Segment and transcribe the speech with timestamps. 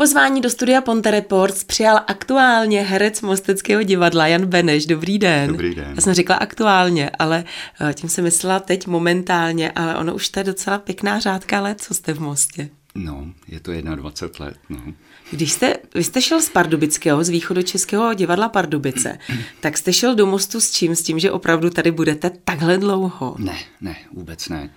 [0.00, 4.86] Pozvání do studia Ponte Reports přijal aktuálně herec Mosteckého divadla Jan Beneš.
[4.86, 5.50] Dobrý den.
[5.50, 5.92] Dobrý den.
[5.94, 7.44] Já jsem řekla aktuálně, ale
[7.80, 11.80] eh, tím jsem myslela teď momentálně, ale ono už to je docela pěkná řádka let,
[11.80, 12.68] co jste v Mostě.
[12.94, 14.94] No, je to 21 let, no.
[15.30, 19.18] Když jste, vy jste šel z Pardubického, z východočeského divadla Pardubice,
[19.60, 20.96] tak jste šel do Mostu s čím?
[20.96, 23.36] S tím, že opravdu tady budete takhle dlouho?
[23.38, 24.70] Ne, ne, vůbec ne.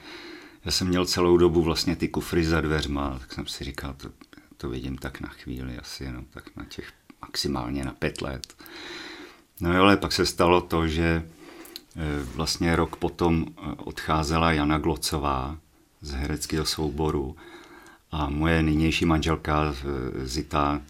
[0.66, 4.10] Já jsem měl celou dobu vlastně ty kufry za dveřma, tak jsem si říkal, to,
[4.62, 8.56] to vidím tak na chvíli, asi jenom tak na těch maximálně na pět let.
[9.62, 11.24] No jo, ale pak se stalo to, že e,
[12.36, 15.58] vlastně rok potom e, odcházela Jana Glocová
[16.02, 17.36] z hereckého souboru
[18.12, 20.82] a moje nynější manželka e, Zita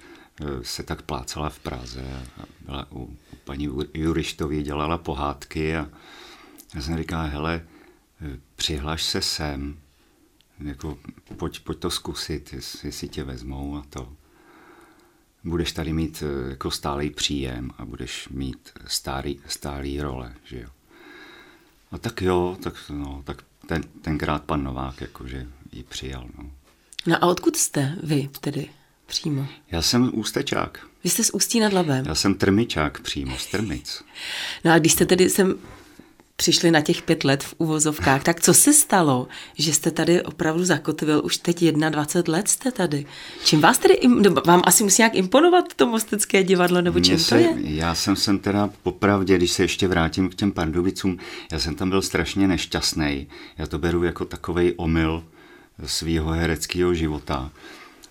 [0.61, 2.03] se tak plácala v Praze
[2.41, 5.89] a byla u, paní Jurištový, dělala pohádky a
[6.75, 7.65] já jsem říkal, hele,
[8.55, 9.77] přihlaš se sem,
[10.67, 10.97] jako,
[11.37, 14.13] pojď, pojď to zkusit, jestli, tě vezmou a to.
[15.43, 20.69] Budeš tady mít eh, jako stálý příjem a budeš mít stálý, stálý role, že jo.
[21.91, 26.29] A tak jo, tak, no, tak ten, tenkrát pan Novák jakože ji přijal.
[26.37, 26.51] No.
[27.07, 28.69] no a odkud jste vy tedy
[29.05, 29.47] přímo?
[29.71, 30.87] Já jsem ústečák.
[31.03, 32.05] Vy jste z Ústí nad Labem?
[32.05, 34.03] Já jsem trmičák přímo, z Trmic.
[34.63, 35.55] No a když jste tedy sem
[36.41, 38.23] přišli na těch pět let v uvozovkách.
[38.23, 43.05] Tak co se stalo, že jste tady opravdu zakotvil, už teď 21 let jste tady.
[43.45, 43.99] Čím vás tedy,
[44.45, 47.53] vám asi musí nějak imponovat to Mostecké divadlo, nebo čím se, to je?
[47.57, 51.17] Já jsem sem teda popravdě, když se ještě vrátím k těm Pardubicům,
[51.51, 53.27] já jsem tam byl strašně nešťastný.
[53.57, 55.23] Já to beru jako takový omyl
[55.85, 57.51] svého hereckého života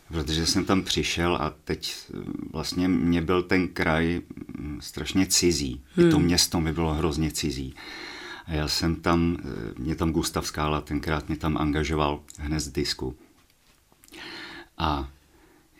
[0.09, 1.95] protože jsem tam přišel a teď
[2.53, 4.21] vlastně mě byl ten kraj
[4.81, 5.81] strašně cizí.
[5.95, 6.07] Hmm.
[6.07, 6.27] I to hmm.
[6.27, 7.75] město mi bylo hrozně cizí.
[8.51, 12.69] A já jsem tam, eh, mě tam Gustav Skála tenkrát mě tam angažoval hned z
[12.69, 13.17] disku.
[14.79, 15.09] A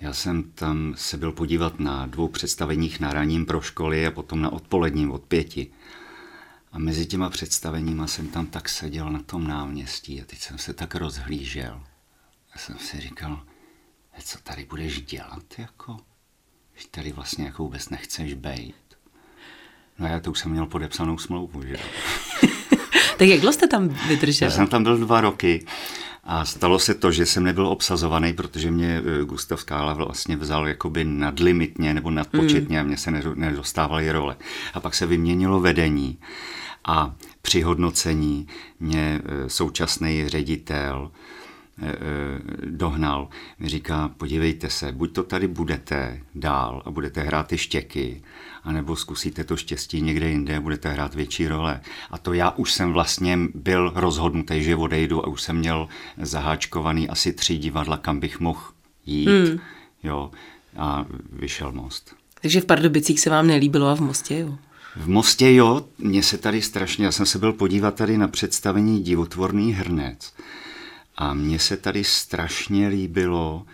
[0.01, 4.43] já jsem tam se byl podívat na dvou představeních na raním pro školy a potom
[4.43, 5.71] na odpoledním od pěti.
[6.73, 10.75] A mezi těma představeníma jsem tam tak seděl na tom náměstí a teď jsem se
[10.75, 11.83] tak rozhlížel.
[12.53, 13.45] A jsem si říkal,
[14.25, 15.97] co tady budeš dělat, jako?
[16.77, 18.99] Že tady vlastně jako vůbec nechceš bejt.
[19.99, 22.51] No já to už jsem měl podepsanou smlouvu, že jo.
[23.21, 24.49] tak jak dlouho jste tam vydržel?
[24.49, 25.65] Já jsem tam byl dva roky
[26.25, 30.69] a stalo se to, že jsem nebyl obsazovaný, protože mě eh, Gustav Skála vlastně vzal
[30.69, 32.85] jakoby nadlimitně nebo nadpočetně mm.
[32.85, 34.37] a mě se nedostávaly role.
[34.75, 36.19] A pak se vyměnilo vedení
[36.85, 38.47] a při hodnocení
[38.81, 41.11] mě eh, současný ředitel
[42.65, 43.29] dohnal.
[43.59, 48.23] Mi říká, podívejte se, buď to tady budete dál a budete hrát ty štěky,
[48.65, 51.81] anebo zkusíte to štěstí někde jinde a budete hrát větší role.
[52.11, 55.89] A to já už jsem vlastně byl rozhodnutý, že odejdu a už jsem měl
[56.23, 58.61] zaháčkovaný asi tři divadla, kam bych mohl
[59.07, 59.29] jít.
[59.29, 59.59] Hmm.
[60.03, 60.31] Jo,
[60.77, 62.15] a vyšel most.
[62.43, 64.59] Takže v Pardubicích se vám nelíbilo a v Mostě, jo?
[64.97, 69.03] V Mostě jo, mně se tady strašně, já jsem se byl podívat tady na představení
[69.03, 70.33] Divotvorný hrnec
[71.21, 73.67] a mně se tady strašně líbilo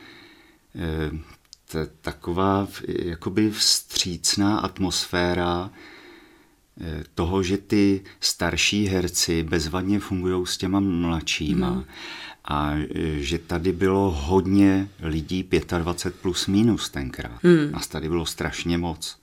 [0.75, 5.71] eh, taková jakoby vstřícná atmosféra
[6.81, 11.71] eh, toho, že ty starší herci bezvadně fungují s těma mladšíma.
[11.71, 11.85] Mm.
[12.45, 12.87] A eh,
[13.21, 17.43] že tady bylo hodně lidí 25 plus minus tenkrát.
[17.43, 17.73] Mm.
[17.73, 19.19] Nás tady bylo strašně moc.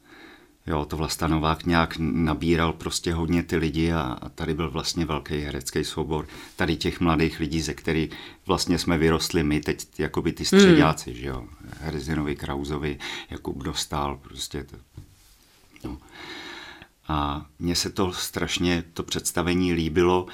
[0.68, 5.06] Jo, to Vlasta Novák nějak nabíral prostě hodně ty lidi a, a tady byl vlastně
[5.06, 8.09] velký herecký soubor tady těch mladých lidí, ze kterých
[8.46, 11.19] vlastně jsme vyrostli my, teď jakoby ty středáci, hmm.
[11.19, 11.47] že jo,
[11.79, 14.78] Herzinovi, Krauzovi, Jakub Dostal, prostě to,
[15.84, 15.97] no.
[17.07, 20.25] A mně se to strašně, to představení líbilo,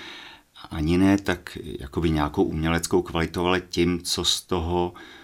[0.71, 5.18] ani ne tak jakoby nějakou uměleckou kvalitou, ale tím, co z toho Eh,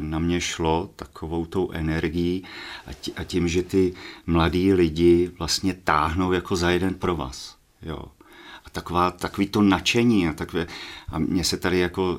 [0.00, 2.44] na mě šlo takovou tou energií
[3.16, 3.94] a tím, že ty
[4.26, 7.56] mladí lidi vlastně táhnou jako za jeden pro vás.
[7.82, 8.04] Jo.
[8.64, 10.66] A taková, takový to nadšení a takové,
[11.08, 12.18] a mně se tady jako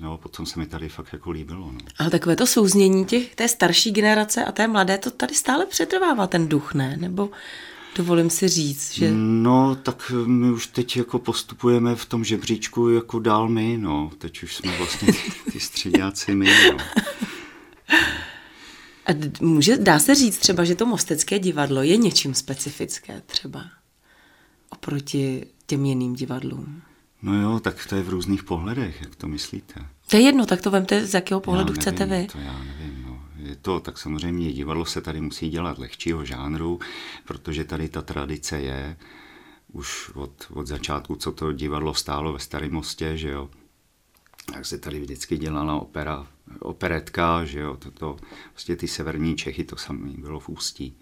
[0.00, 1.72] No, potom se mi tady fakt jako líbilo.
[1.72, 1.78] No.
[1.98, 6.26] Ale takové to souznění těch, té starší generace a té mladé, to tady stále přetrvává
[6.26, 6.96] ten duch, ne?
[6.96, 7.30] Nebo
[7.96, 9.10] dovolím si říct, že...
[9.14, 14.10] No, tak my už teď jako postupujeme v tom žebříčku jako dál my, no.
[14.18, 15.18] Teď už jsme vlastně ty,
[15.52, 16.78] ty středňáci my, no.
[19.06, 19.10] A
[19.40, 23.64] může, dá se říct třeba, že to Mostecké divadlo je něčím specifické třeba
[24.70, 26.82] oproti těm jiným divadlům?
[27.22, 29.74] No jo, tak to je v různých pohledech, jak to myslíte.
[30.10, 32.32] To je jedno, tak to vemte, z jakého pohledu já chcete nevím, vy.
[32.32, 33.05] To já nevím,
[33.62, 36.80] to, tak samozřejmě divadlo se tady musí dělat lehčího žánru,
[37.24, 38.96] protože tady ta tradice je
[39.72, 43.50] už od, od začátku, co to divadlo stálo ve Starém mostě, že jo.
[44.52, 46.26] Tak se tady vždycky dělala opera
[46.58, 48.16] operetka, že jo, to, to,
[48.52, 50.96] prostě ty severní Čechy, to samé bylo v Ústí.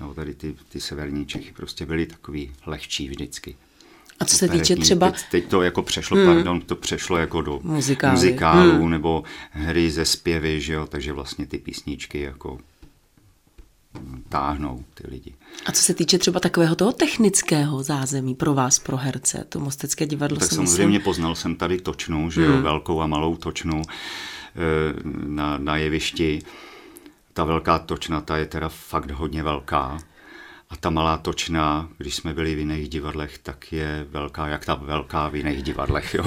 [0.00, 3.56] No, tady ty, ty severní Čechy prostě byly takový lehčí vždycky.
[4.22, 5.10] A co se týče třeba...
[5.10, 6.26] Teď, teď to jako přešlo, hmm.
[6.26, 8.12] pardon, to přešlo jako do Muzikály.
[8.14, 8.90] muzikálů hmm.
[8.90, 12.58] nebo hry ze zpěvy, že jo, takže vlastně ty písničky jako
[14.28, 15.34] táhnou ty lidi.
[15.66, 20.06] A co se týče třeba takového toho technického zázemí pro vás, pro herce, to Mostecké
[20.06, 21.00] divadlo Tak samozřejmě myslím...
[21.00, 22.56] poznal jsem tady točnu, že hmm.
[22.56, 23.92] jo, velkou a malou točnu eh,
[25.26, 26.42] na, na jevišti.
[27.32, 29.98] Ta velká točna, ta je teda fakt hodně velká.
[30.72, 34.74] A ta malá točna, když jsme byli v jiných divadlech, tak je velká, jak ta
[34.74, 36.14] velká v jiných divadlech.
[36.14, 36.24] Jo.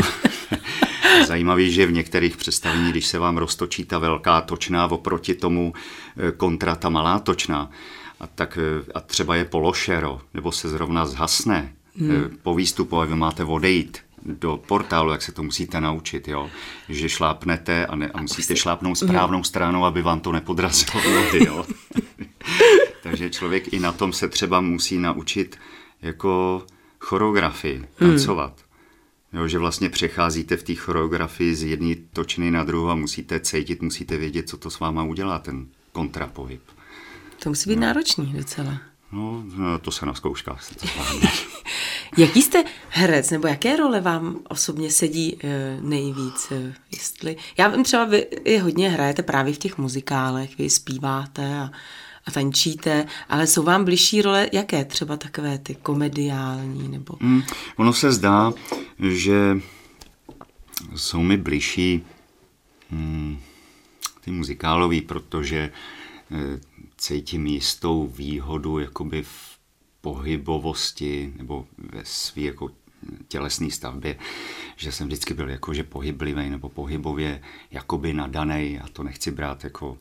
[1.28, 5.74] Zajímavý, že v některých představení, když se vám roztočí ta velká točná oproti tomu
[6.18, 7.72] eh, kontra ta malá točná,
[8.20, 12.12] a, tak, eh, a třeba je pološero, nebo se zrovna zhasne hmm.
[12.12, 16.50] Eh, po výstupu a vy máte odejít do portálu, jak se to musíte naučit, jo?
[16.90, 21.02] že šlápnete a, ne, a musíte šlápnout správnou stranou, aby vám to nepodrazilo.
[21.34, 21.66] Jo?
[23.06, 25.58] Takže člověk i na tom se třeba musí naučit
[26.02, 26.64] jako
[27.00, 27.88] choreografii, hmm.
[27.98, 28.54] tancovat.
[29.32, 29.42] Hmm.
[29.42, 33.82] Jo, že vlastně přecházíte v té choreografii z jedné točny na druhou a musíte cítit,
[33.82, 36.62] musíte vědět, co to s váma udělá, ten kontrapohyb.
[37.44, 37.82] To musí být no.
[37.82, 38.82] náročný docela.
[39.12, 40.88] No, no, to se na zkouškách se to
[42.18, 46.52] Jaký jste herec, nebo jaké role vám osobně sedí e, nejvíc?
[46.52, 47.38] E, jestli...
[47.58, 51.72] Já vím třeba, vy je hodně hrajete právě v těch muzikálech, vy zpíváte a
[52.26, 54.86] a tančíte, ale jsou vám bližší role jaké?
[54.86, 57.18] Třeba takové ty komediální nebo...
[57.20, 57.42] Mm,
[57.76, 58.54] ono se zdá,
[59.00, 59.58] že
[60.96, 62.04] jsou mi bližší
[62.92, 63.38] mm,
[64.22, 65.72] ty muzikálový, protože e,
[66.98, 69.56] cítím jistou výhodu jakoby v
[70.02, 72.72] pohybovosti nebo ve své jako
[73.28, 74.18] tělesné stavbě,
[74.76, 77.42] že jsem vždycky byl jakože pohyblivý nebo pohybově
[77.72, 79.98] jakoby nadaný a to nechci brát jako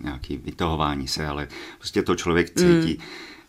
[0.00, 3.04] nějaký vytahování se, ale prostě to člověk cítí, mm.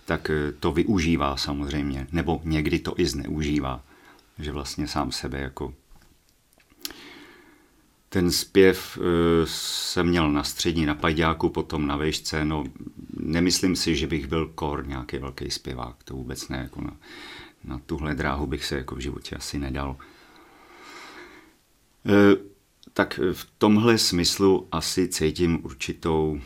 [0.06, 3.84] tak eh, to využívá samozřejmě, nebo někdy to i zneužívá,
[4.40, 5.74] že vlastně sám sebe jako
[8.10, 9.04] ten zpěv uh,
[9.46, 12.64] jsem měl na střední, na pajďáku, potom na vejšce, no
[13.20, 16.98] nemyslím si, že bych byl kor nějaký velký zpěvák, to vůbec ne, jako na,
[17.64, 19.96] na tuhle dráhu bych se jako v životě asi nedal.
[22.04, 22.14] Uh,
[22.94, 26.40] tak v tomhle smyslu asi cítím určitou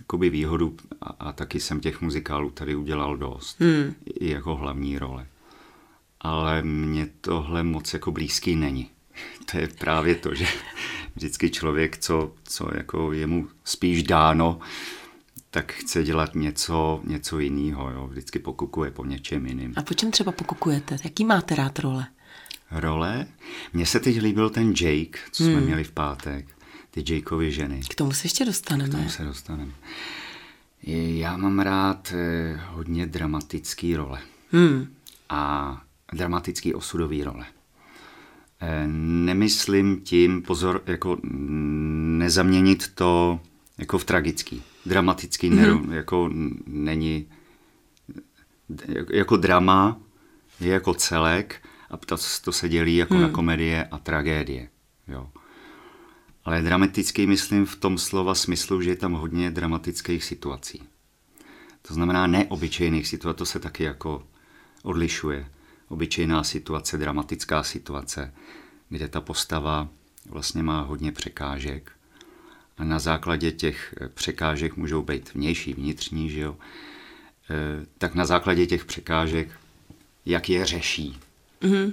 [0.00, 3.94] jakoby výhodu a, a taky jsem těch muzikálů tady udělal dost, hmm.
[4.20, 5.26] i jako hlavní role.
[6.20, 8.90] Ale mně tohle moc jako blízký není.
[9.50, 10.46] To je právě to, že
[11.14, 14.60] vždycky člověk, co, co jako je mu spíš dáno,
[15.50, 17.90] tak chce dělat něco, něco jiného.
[17.90, 18.06] Jo?
[18.06, 19.74] Vždycky pokukuje po něčem jiným.
[19.76, 20.96] A po čem třeba pokukujete?
[21.04, 22.06] Jaký máte rád role?
[22.70, 23.26] Role.
[23.72, 25.64] Mně se teď líbil ten Jake, co jsme hmm.
[25.64, 26.46] měli v pátek,
[26.90, 27.80] ty Jakeovy ženy.
[27.90, 28.88] K tomu se ještě dostaneme.
[28.88, 29.72] K tomu se dostaneme.
[30.82, 34.20] Já mám rád eh, hodně dramatický role.
[34.52, 34.86] Hmm.
[35.28, 35.82] A
[36.12, 37.46] dramatický osudový role.
[38.60, 41.18] Eh, nemyslím tím, pozor, jako
[42.18, 43.40] nezaměnit to
[43.78, 44.62] jako v tragický.
[44.86, 45.92] Dramatický hmm.
[45.92, 46.30] jako
[46.66, 47.26] není,
[49.10, 50.00] jako drama
[50.60, 53.22] je jako celek a to, to se dělí jako hmm.
[53.22, 54.68] na komedie a tragédie.
[55.08, 55.30] Jo.
[56.44, 60.82] Ale dramatický myslím v tom slova smyslu, že je tam hodně dramatických situací.
[61.82, 64.26] To znamená neobyčejných situací, to se taky jako
[64.82, 65.48] odlišuje.
[65.88, 68.34] Obyčejná situace, dramatická situace,
[68.88, 69.88] kde ta postava
[70.26, 71.92] vlastně má hodně překážek.
[72.78, 76.56] A na základě těch překážek můžou být vnější, vnitřní, že jo?
[77.50, 79.48] E, tak na základě těch překážek,
[80.26, 81.18] jak je řeší,
[81.60, 81.92] mm-hmm.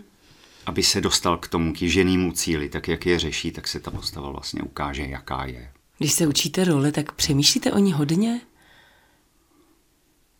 [0.65, 4.29] aby se dostal k tomu kýženému cíli, tak jak je řeší, tak se ta postava
[4.29, 5.71] vlastně ukáže, jaká je.
[5.97, 8.41] Když se učíte roli, tak přemýšlíte o ní hodně?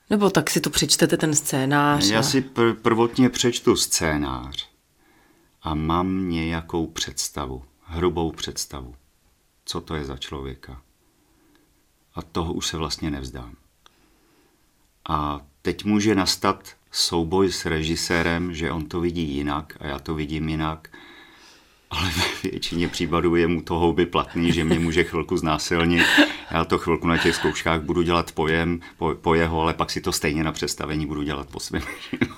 [0.09, 2.05] Nebo tak si to přečtete ten scénář?
[2.05, 2.23] Já a...
[2.23, 4.69] si pr- prvotně přečtu scénář
[5.61, 8.95] a mám nějakou představu, hrubou představu,
[9.65, 10.81] co to je za člověka.
[12.15, 13.55] A toho už se vlastně nevzdám.
[15.09, 20.15] A teď může nastat souboj s režisérem, že on to vidí jinak a já to
[20.15, 20.89] vidím jinak,
[21.89, 26.05] ale ve většině případů je mu to houby platný, že mě může chvilku znásilnit.
[26.51, 30.01] Já to chvilku na těch zkouškách budu dělat pojem, po, po jeho, ale pak si
[30.01, 31.81] to stejně na představení budu dělat po svém.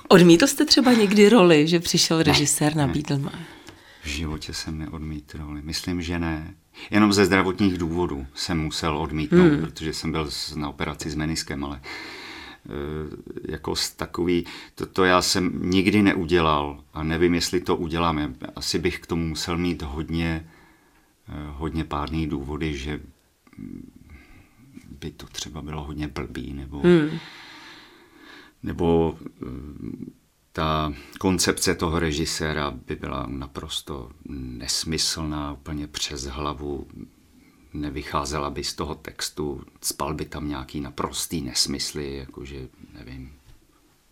[0.07, 3.29] Odmítl jste třeba někdy roli, že přišel režisér, ne, nabídl.
[4.03, 5.61] V životě jsem neodmítl roli.
[5.63, 6.53] Myslím, že ne.
[6.89, 9.61] Jenom ze zdravotních důvodů jsem musel odmítnout, hmm.
[9.61, 12.26] protože jsem byl na operaci s meniskem, ale Eh,
[13.47, 14.45] jako takový,
[14.75, 18.35] to, to já jsem nikdy neudělal a nevím, jestli to udělám.
[18.55, 20.47] Asi bych k tomu musel mít hodně
[21.47, 22.99] hodně pádný důvody, že
[24.99, 27.19] by to třeba bylo hodně blbý, nebo, hmm.
[28.63, 29.45] nebo eh,
[30.51, 36.87] ta koncepce toho režiséra by byla naprosto nesmyslná, úplně přes hlavu,
[37.81, 43.33] nevycházela by z toho textu, spal by tam nějaký naprostý nesmysly, jakože, nevím,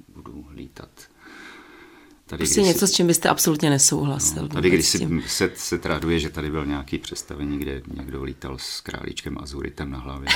[0.07, 0.89] budu lítat.
[2.25, 4.41] Tady, prostě něco, si, s čím byste absolutně nesouhlasil.
[4.41, 8.57] No, tady, když si, se, se traduje, že tady byl nějaký představení, kde někdo lítal
[8.57, 10.29] s králíčkem Azuritem na hlavě.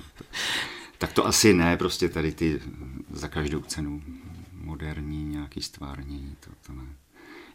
[0.98, 2.60] tak to asi ne, prostě tady ty
[3.10, 4.02] za každou cenu
[4.52, 6.86] moderní nějaký stvárnění, to, to ne.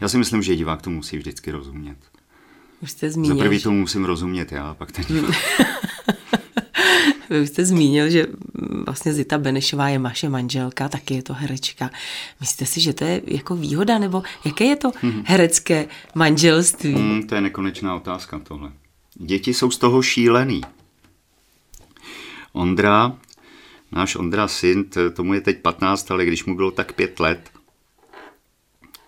[0.01, 1.97] Já si myslím, že divák to musí vždycky rozumět.
[2.81, 3.35] Už jste zmínil.
[3.35, 5.05] Za prvý to musím rozumět já, pak ten
[7.29, 8.27] Vy jste zmínil, že
[8.85, 11.89] vlastně Zita Benešová je vaše manželka, taky je to herečka.
[12.39, 15.23] Myslíte si, že to je jako výhoda, nebo jaké je to mhm.
[15.25, 16.93] herecké manželství?
[16.93, 18.71] Hmm, to je nekonečná otázka tohle.
[19.15, 20.61] Děti jsou z toho šílený.
[22.53, 23.17] Ondra,
[23.91, 27.49] náš Ondra syn, tomu je teď 15, ale když mu bylo tak pět let,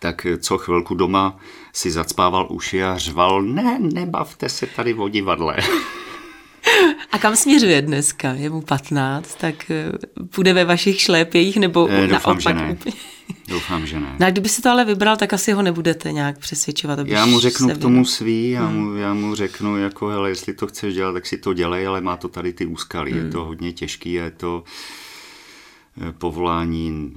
[0.03, 1.37] tak co chvilku doma
[1.73, 5.57] si zacpával uši a řval, ne, nebavte se tady o divadle.
[7.11, 8.33] A kam směřuje dneska?
[8.33, 9.91] Je mu 15, tak eh,
[10.25, 12.77] půjde ve vašich šlépějích nebo e, doufám, že ne.
[13.47, 14.15] Doufám, že ne.
[14.19, 16.99] No a kdyby si to ale vybral, tak asi ho nebudete nějak přesvědčovat.
[17.05, 18.77] Já mu řeknu k tomu svý, já, hmm.
[18.77, 22.01] mu, já mu řeknu, jako, hele, jestli to chceš dělat, tak si to dělej, ale
[22.01, 23.11] má to tady ty úskalí.
[23.11, 23.25] Hmm.
[23.25, 24.63] Je to hodně těžký, je to
[26.01, 27.13] eh, povolání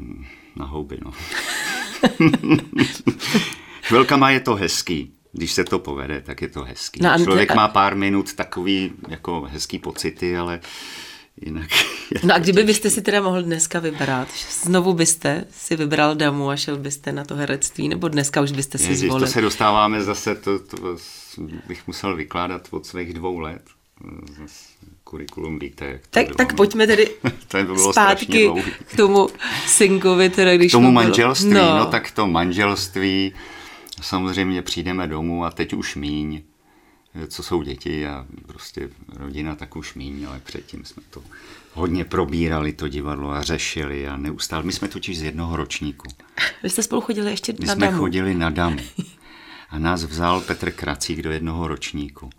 [0.57, 1.13] na houby, no.
[3.83, 7.01] Chvilkama je to hezký, když se to povede, tak je to hezký.
[7.03, 10.61] No, Člověk má pár minut takový jako hezký pocity, ale
[11.41, 11.71] jinak...
[12.23, 14.29] No a kdyby byste si teda mohl dneska vybrat,
[14.63, 18.79] znovu byste si vybral damu a šel byste na to herectví, nebo dneska už byste
[18.79, 19.27] si zvolil?
[19.27, 20.97] to se dostáváme zase, to, to
[21.69, 23.63] bych musel vykládat od svých dvou let.
[25.07, 27.11] Kurikulum víte, jak to tak, tak pojďme tedy
[27.49, 28.51] to bylo zpátky
[28.87, 29.29] k tomu
[29.67, 31.79] synkovi, teda když K tomu manželství, no.
[31.79, 33.33] no tak to manželství,
[34.03, 36.43] samozřejmě přijdeme domů a teď už míň,
[37.29, 41.23] co jsou děti a prostě rodina tak už míň, ale předtím jsme to
[41.73, 44.63] hodně probírali, to divadlo a řešili a neustále.
[44.63, 46.09] My jsme totiž z jednoho ročníku.
[46.63, 47.99] Vy jste spolu chodili ještě My na jsme damu.
[47.99, 48.79] chodili na damu.
[49.71, 52.31] A nás vzal Petr Kracík do jednoho ročníku.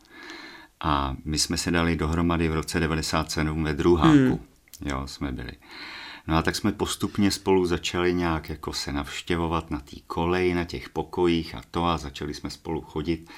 [0.80, 4.10] A my jsme se dali dohromady v roce 97 ve druháku.
[4.12, 4.40] Hmm.
[4.86, 5.52] Jo, jsme byli.
[6.28, 10.64] No a tak jsme postupně spolu začali nějak jako se navštěvovat na té koleji, na
[10.64, 13.30] těch pokojích a to a začali jsme spolu chodit.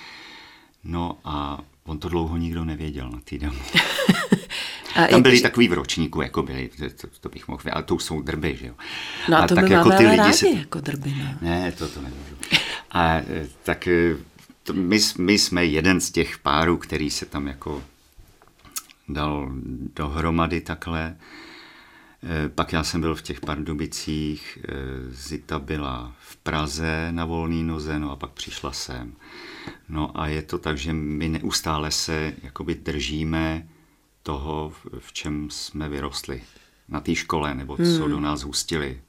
[0.84, 3.60] No a on to dlouho nikdo nevěděl na té domu.
[4.96, 6.69] A Tam byli takový v ročníku, jako byli,
[7.01, 8.74] to, to bych mohl, ale to jsou drby, že jo.
[9.29, 10.50] No a, a to tak jako ty lidi rádi, se...
[10.50, 11.25] jako drby, no.
[11.41, 12.36] Ne, to to nemůžu.
[12.91, 14.15] A e, tak e,
[14.70, 17.84] to my, my jsme jeden z těch párů, který se tam jako
[19.08, 19.50] dal
[19.96, 21.18] dohromady takhle.
[22.24, 24.74] Eh, pak já jsem byl v těch Pardubicích, eh,
[25.10, 29.14] Zita byla v Praze na volný noze, no a pak přišla sem.
[29.90, 33.68] No a je to tak, že my neustále se jakoby držíme
[34.24, 36.42] toho, v čem jsme vyrostli
[36.90, 38.10] na té škole, nebo co hmm.
[38.10, 39.02] do nás hustili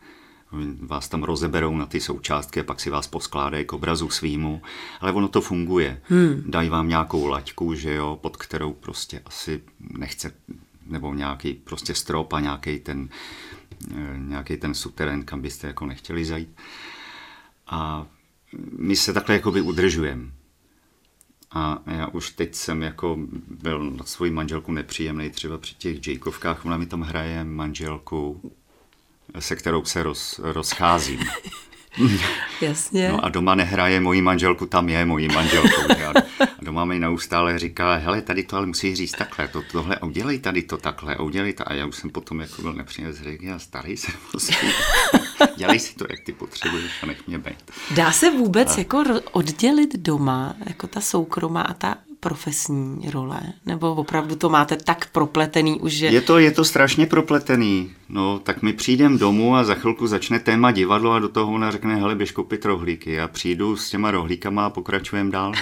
[0.80, 4.62] vás tam rozeberou na ty součástky a pak si vás poskládají k obrazu svýmu,
[5.00, 6.00] ale ono to funguje.
[6.04, 6.42] Hmm.
[6.47, 10.33] Dají vám nějakou laťku, že jo, pod kterou prostě asi nechce,
[10.87, 13.09] nebo nějaký prostě strop a nějaký ten,
[13.90, 16.57] eh, nějaký ten suterén, kam byste jako nechtěli zajít.
[17.66, 18.07] A
[18.78, 20.30] my se takhle jakoby udržujeme.
[21.52, 23.19] A já už teď jsem jako
[23.62, 28.52] byl na svoji manželku nepříjemný, třeba při těch Jacobkách, ona mi tam hraje manželku
[29.38, 31.20] se kterou se roz, rozcházím.
[32.60, 33.08] Jasně.
[33.08, 35.82] No a doma nehraje moji manželku, tam je mojí manželkou.
[36.60, 40.04] A doma mi neustále říká, hele, tady to ale musíš říct takhle, to, tohle, a
[40.04, 41.68] udělej tady to takhle, a udělej to.
[41.68, 44.54] A já už jsem potom jako byl nepříjemný, řekl, já starý jsem prostě.
[45.56, 47.70] Dělej si to, jak ty potřebuješ a nech mě být.
[47.90, 48.78] Dá se vůbec a...
[48.78, 53.41] jako oddělit doma, jako ta soukromá a ta profesní role?
[53.67, 56.07] Nebo opravdu to máte tak propletený už, že...
[56.07, 57.91] Je to, je to strašně propletený.
[58.09, 61.71] No, tak my přijdem domů a za chvilku začne téma divadlo a do toho ona
[61.71, 63.12] řekne, hele, běž koupit rohlíky.
[63.12, 65.53] Já přijdu s těma rohlíkama a pokračujem dál.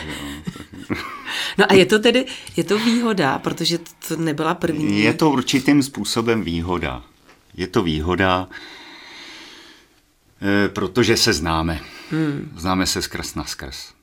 [1.58, 5.00] no a je to tedy, je to výhoda, protože to nebyla první.
[5.00, 7.02] Je to určitým způsobem výhoda.
[7.56, 8.48] Je to výhoda,
[10.42, 11.80] eh, protože se známe.
[12.10, 12.52] Hmm.
[12.56, 13.97] Známe se skrz na skrz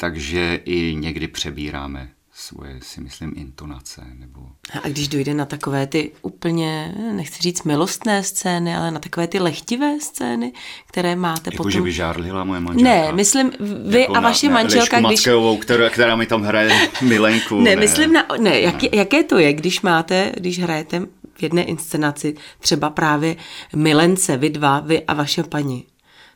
[0.00, 4.02] takže i někdy přebíráme svoje, si myslím, intonace.
[4.18, 4.40] Nebo...
[4.82, 9.38] A když dojde na takové ty úplně, nechci říct milostné scény, ale na takové ty
[9.38, 10.52] lehtivé scény,
[10.86, 11.70] které máte jako, potom...
[11.70, 12.90] že by žárlila moje manželka?
[12.90, 13.50] Ne, myslím,
[13.86, 15.10] vy jako a vaše na, manželka, když...
[15.10, 17.60] Mackejovou, která, která mi tam hraje Milenku.
[17.60, 17.76] Ne, ne.
[17.76, 18.26] myslím na...
[18.40, 23.36] Ne, jak, ne, jaké to je, když máte, když hrajete v jedné inscenaci třeba právě
[23.76, 25.84] Milence, vy dva, vy a vaše paní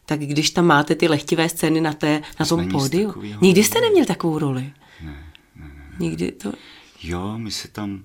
[0.07, 3.23] tak když tam máte ty lehtivé scény na, té, na tom pódiu.
[3.41, 4.73] Nikdy jste neměl takovou roli?
[5.01, 5.97] Ne, ne, ne.
[5.99, 6.53] Nikdy to...
[7.03, 8.03] Jo, my se tam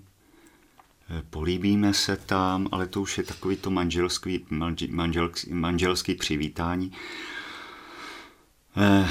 [1.09, 4.45] eh, políbíme se tam, ale to už je takový to manželský,
[4.89, 6.91] manželský, manželský přivítání.
[8.77, 9.09] Eh,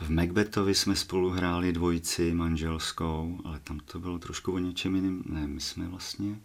[0.00, 5.22] v Macbethovi jsme spolu hráli dvojici manželskou, ale tam to bylo trošku o něčem jiným.
[5.26, 6.40] Ne, my jsme vlastně...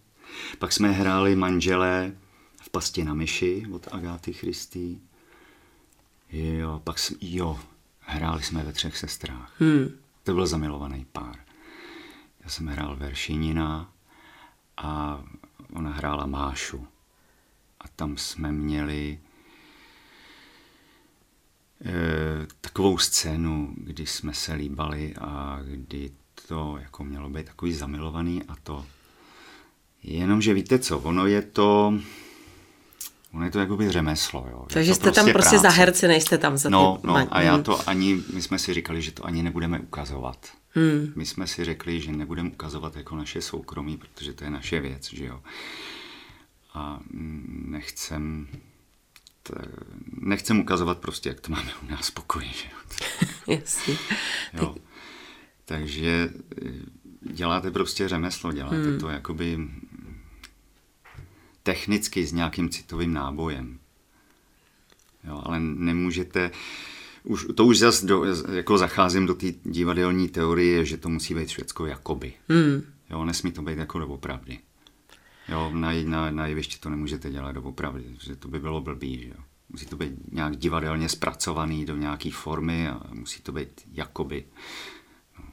[0.60, 2.16] Pak jsme hráli manželé
[2.62, 4.98] v Pasti na myši od Agáty Christy.
[6.34, 7.60] Jo, pak jsme, jo,
[8.00, 9.54] hráli jsme ve třech sestrách.
[9.60, 9.90] Hmm.
[10.24, 11.36] To byl zamilovaný pár.
[12.44, 13.94] Já jsem hrál Veršinina
[14.78, 15.24] a
[15.74, 16.88] ona hrála Mášu.
[17.80, 19.20] A tam jsme měli
[21.86, 26.12] e, takovou scénu, kdy jsme se líbali a kdy
[26.48, 28.86] to jako mělo být takový zamilovaný a to
[30.04, 31.94] Jenomže víte co, ono je to,
[33.34, 34.48] ono je to jakoby řemeslo.
[34.52, 34.66] Jo.
[34.74, 35.64] Takže jste prostě tam prostě práce.
[35.64, 37.08] za herci, nejste tam za No, ty...
[37.08, 37.64] no a já hmm.
[37.64, 40.48] to ani, my jsme si říkali, že to ani nebudeme ukazovat.
[40.76, 41.14] Hmm.
[41.16, 45.14] My jsme si řekli, že nebudeme ukazovat jako naše soukromí, protože to je naše věc,
[45.14, 45.42] že jo.
[46.74, 47.00] A
[47.66, 48.48] nechcem,
[49.44, 49.54] t,
[50.22, 53.00] nechcem ukazovat prostě, jak to máme u nás pokoji, že jo.
[53.60, 53.98] Jasně.
[54.54, 54.76] Jo.
[55.66, 56.30] Takže
[56.66, 56.72] eh,
[57.22, 59.00] děláte prostě řemeslo, děláte hmm.
[59.00, 59.60] to jakoby
[61.64, 63.80] technicky s nějakým citovým nábojem.
[65.28, 66.52] Jo, ale nemůžete,
[67.24, 71.48] už, to už zase do, jako zacházím do té divadelní teorie, že to musí být
[71.48, 72.34] všecko jakoby.
[72.50, 72.84] Hmm.
[73.10, 74.60] Jo, nesmí to být jako doopravdy.
[75.50, 79.30] Jo, na, na, na jevišti to nemůžete dělat doopravdy, že to by bylo blbý, že
[79.30, 79.44] jo.
[79.70, 84.46] Musí to být nějak divadelně zpracovaný do nějaké formy a musí to být jakoby.
[85.40, 85.46] No.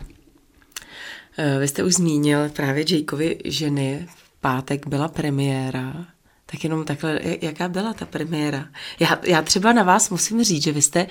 [1.61, 4.09] Vy jste už zmínil právě Jakeovi ženy.
[4.41, 6.07] Pátek byla premiéra.
[6.47, 8.69] Tak jenom takhle, jaká byla ta premiéra?
[9.01, 11.07] Já, já třeba na vás musím říct, že vy jste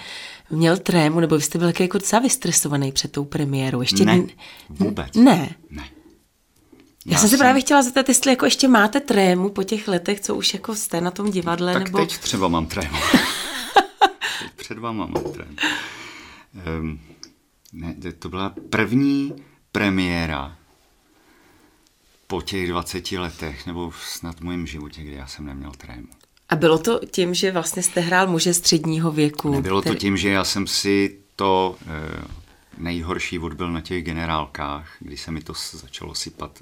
[0.50, 3.82] měl trému, nebo vy jste byl jako docela vystresovaný před tou premiérou.
[3.82, 4.24] Ještě ne,
[4.70, 5.16] vůbec.
[5.16, 5.56] Ne.
[5.70, 5.90] Ne.
[7.06, 10.20] Já, já jsem se právě chtěla zeptat, jestli jako ještě máte trému po těch letech,
[10.20, 11.98] co už jako jste na tom divadle, tak nebo...
[11.98, 12.98] teď třeba mám trému.
[14.40, 15.56] teď před váma mám trému.
[16.80, 17.00] Um,
[17.74, 19.34] ne, to byla první
[19.72, 20.59] premiéra
[22.30, 26.08] po těch 20 letech, nebo snad v mém životě, kdy já jsem neměl trému.
[26.50, 29.52] A bylo to tím, že vlastně jste hrál muže středního věku?
[29.52, 29.96] Nebylo který...
[29.96, 32.22] to tím, že já jsem si to e,
[32.78, 36.60] nejhorší odbyl na těch generálkách, kdy se mi to začalo sypat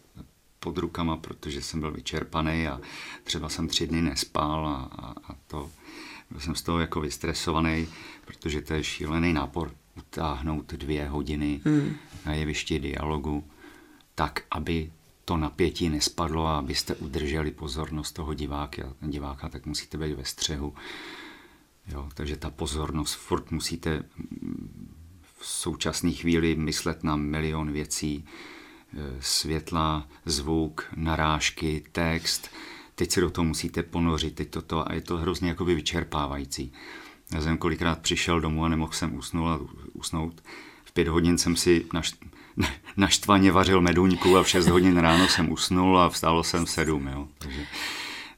[0.59, 2.79] pod rukama, protože jsem byl vyčerpaný a
[3.23, 5.69] třeba jsem tři dny nespal a, a, a to
[6.31, 7.87] byl jsem z toho jako vystresovaný,
[8.25, 11.95] protože to je šílený nápor utáhnout dvě hodiny hmm.
[12.25, 13.43] na jevišti dialogu
[14.15, 14.91] tak, aby
[15.27, 20.73] to napětí nespadlo a abyste udrželi pozornost toho diváka, diváka tak musíte být ve střehu.
[21.87, 24.03] Jo, takže ta pozornost, furt musíte
[25.39, 32.49] v současné chvíli myslet na milion věcí, e, světla, zvuk, narážky, text,
[32.95, 36.73] teď se do toho musíte ponořit, teď toto a je to hrozně jakoby vyčerpávající.
[37.33, 40.43] Já jsem kolikrát přišel domů a nemohl jsem usnout, usnout.
[40.85, 42.13] V pět hodin jsem si naš,
[42.97, 47.07] naštvaně vařil meduňku a v 6 hodin ráno jsem usnul a vstálo jsem v 7,
[47.07, 47.27] jo.
[47.37, 47.65] Takže,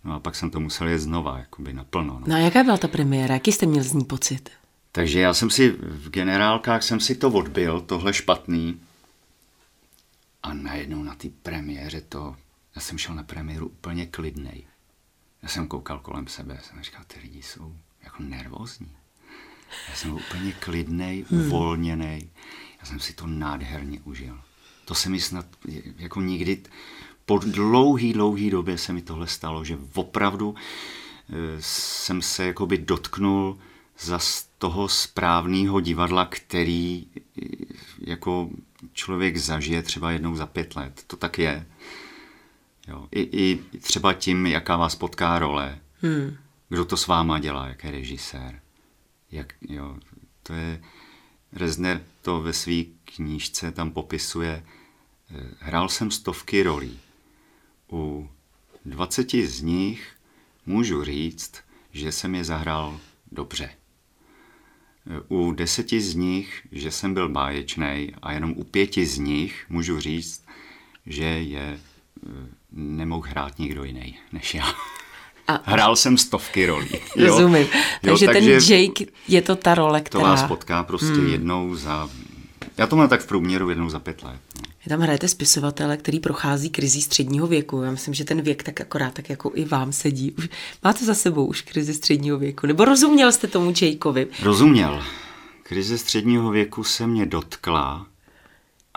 [0.04, 2.14] no a pak jsem to musel jet znova, jakoby naplno.
[2.14, 2.24] No.
[2.28, 3.34] no a jaká byla ta premiéra?
[3.34, 4.50] Jaký jste měl z ní pocit?
[4.92, 8.80] Takže já jsem si v generálkách jsem si to odbil, tohle špatný.
[10.44, 12.36] A najednou na té premiéře to,
[12.76, 14.64] já jsem šel na premiéru úplně klidnej.
[15.44, 18.92] Já jsem koukal kolem sebe, jsem říkal, ty lidi jsou jako nervózní.
[19.90, 21.50] Já jsem byl úplně klidnej, hmm.
[22.80, 24.40] Já jsem si to nádherně užil.
[24.86, 25.46] To se mi snad
[25.98, 26.64] jako nikdy,
[27.26, 30.56] po dlouhý, dlouhý době se mi tohle stalo, že opravdu
[31.30, 33.60] eh, jsem se jakoby dotknul
[34.00, 34.20] za
[34.58, 37.46] toho správného divadla, který eh,
[38.00, 38.50] jako
[38.94, 41.04] člověk zažije třeba jednou za pět let.
[41.08, 41.66] To tak je.
[42.88, 43.08] Jo.
[43.12, 45.80] I, I třeba tím, jaká vás potká role.
[46.02, 46.38] Hmm.
[46.70, 48.62] Kdo to s váma dělá, jaký režisér.
[49.32, 49.98] Jak, jo,
[50.44, 50.82] to je,
[51.54, 54.64] Rezner to ve své knížce tam popisuje.
[55.32, 57.00] Eh, hrál jsem stovky rolí.
[57.92, 58.30] U
[58.86, 60.16] 20 z nich
[60.66, 63.00] můžu říct, že jsem je zahrál
[63.32, 63.70] dobře.
[65.28, 70.00] u deseti z nich, že jsem byl báječný a jenom u pěti z nich můžu
[70.00, 70.46] říct,
[71.06, 71.80] že je
[72.72, 74.74] nemohl hrát nikdo jiný než já.
[75.50, 75.62] A...
[75.64, 76.90] Hrál jsem stovky rolí.
[77.18, 77.68] Rozumím.
[77.68, 80.24] Takže, jo, takže ten Jake je to ta role, která...
[80.24, 81.32] To vás potká prostě hmm.
[81.32, 82.10] jednou za...
[82.78, 84.40] Já to mám tak v průměru jednou za pět let.
[84.56, 84.70] No.
[84.86, 87.82] Vy tam hrajete spisovatele, který prochází krizí středního věku.
[87.82, 90.32] Já myslím, že ten věk tak akorát tak jako i vám sedí.
[90.32, 90.50] Už,
[90.84, 92.68] máte za sebou už krizi středního věku?
[92.68, 94.28] Nebo rozuměl jste tomu Jakeovi?
[94.44, 95.04] Rozuměl.
[95.64, 98.06] Krize středního věku se mě dotkla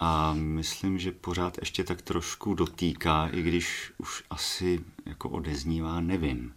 [0.05, 6.55] a myslím, že pořád ještě tak trošku dotýká, i když už asi jako odeznívá, nevím.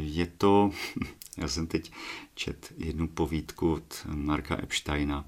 [0.00, 0.70] Je to,
[1.36, 1.92] já jsem teď
[2.34, 5.24] čet jednu povídku od Marka Epsteina,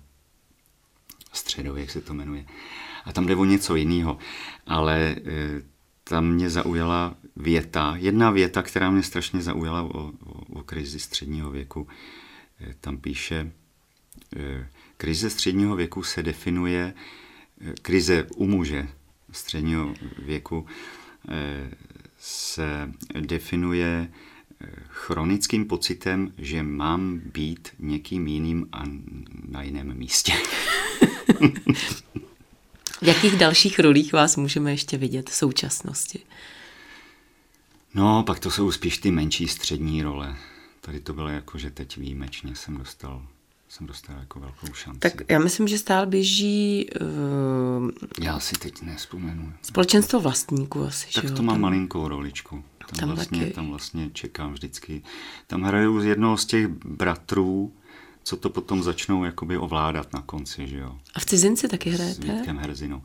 [1.33, 2.47] Středověk se to jmenuje,
[3.05, 4.19] a tam jde o něco jiného,
[4.67, 5.17] ale e,
[6.05, 11.51] tam mě zaujala věta, jedna věta, která mě strašně zaujala o, o, o krizi středního
[11.51, 11.89] věku.
[12.61, 13.53] E, tam píše,
[14.37, 16.95] e, Krize středního věku se definuje,
[17.61, 18.89] eh, krize u muže
[19.33, 20.67] středního věku
[21.29, 21.71] eh,
[22.21, 24.09] se definuje
[24.61, 28.83] eh, chronickým pocitem, že mám být někým jiným a
[29.49, 30.33] na jiném místě.
[33.01, 36.23] v jakých dalších rolích vás můžeme ještě vidět v současnosti?
[37.95, 40.37] No, pak to jsou spíš ty menší střední role.
[40.81, 43.27] Tady to bylo jako, že teď výjimečně jsem dostal
[43.69, 45.01] jsem dostal jako velkou šanci.
[45.01, 46.87] Tak já myslím, že stále běží...
[47.01, 49.53] Uh, já si teď nespomenu.
[49.63, 52.65] Společenstvo vlastníků asi, Tak že to má tam, malinkou roličku.
[52.79, 53.53] Tam, tam, vlastně, taky.
[53.53, 55.03] tam vlastně čekám vždycky.
[55.47, 57.73] Tam hraju z jednoho z těch bratrů,
[58.23, 60.99] co to potom začnou jakoby ovládat na konci, že jo.
[61.15, 62.23] A v cizinci taky hrajete?
[62.23, 63.03] S Vítkem Herzinou.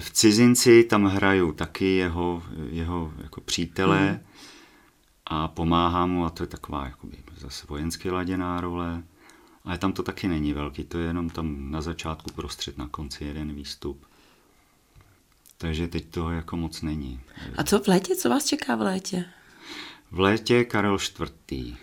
[0.00, 4.18] V cizinci tam hraju taky jeho, jeho jako přítele hmm.
[5.26, 9.02] a pomáhám mu a to je taková jakoby zase vojensky laděná role.
[9.66, 13.24] Ale tam to taky není velký, to je jenom tam na začátku prostřed, na konci
[13.24, 14.06] jeden výstup.
[15.58, 17.20] Takže teď toho jako moc není.
[17.56, 18.16] A co v létě?
[18.16, 19.24] Co vás čeká v létě?
[20.10, 20.98] V létě Karel
[21.50, 21.76] IV.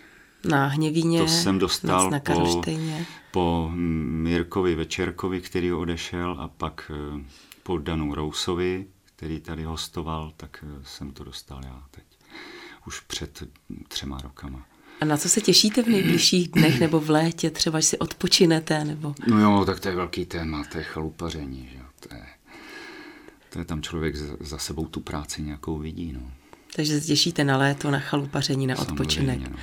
[0.48, 2.62] Na Hněvíně, to jsem dostal na po,
[3.30, 7.24] po Mirkovi Večerkovi, který odešel, a pak eh,
[7.62, 12.04] po Danu Rousovi, který tady hostoval, tak eh, jsem to dostal já teď.
[12.86, 13.42] Už před
[13.88, 14.66] třema rokama.
[15.00, 18.84] A na co se těšíte v nejbližších dnech nebo v létě, třeba, si odpočinete?
[18.84, 19.14] Nebo...
[19.26, 21.68] No jo, tak to je velký téma, to je chalupaření.
[21.72, 21.78] Že?
[22.08, 22.22] To, je,
[23.50, 26.12] to je tam člověk za, sebou tu práci nějakou vidí.
[26.12, 26.30] No.
[26.76, 29.40] Takže se těšíte na léto, na chalupaření, na odpočinek.
[29.50, 29.56] No.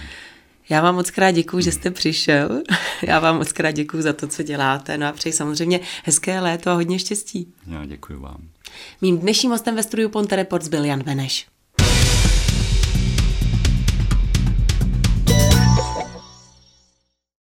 [0.69, 2.61] Já vám moc krát děkuji, že jste přišel.
[3.07, 4.97] Já vám moc krát děkuji za to, co děláte.
[4.97, 7.53] No a přeji samozřejmě hezké léto a hodně štěstí.
[7.67, 8.47] Já děkuji vám.
[9.01, 11.50] Mým dnešním hostem ve studiu Ponte Reports byl Jan Veneš.